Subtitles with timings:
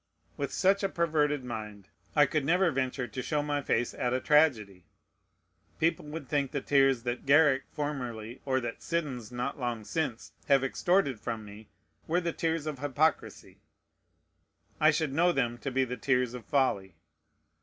[0.35, 4.19] With such a perverted mind, I could never venture to show my face at a
[4.19, 4.87] tragedy.
[5.79, 10.63] People would think the tears that Garrick formerly, or that Siddons not long since, have
[10.63, 11.69] extorted from me,
[12.07, 13.59] were the tears of hypocrisy;
[14.79, 16.95] I should know them to be the tears of folly.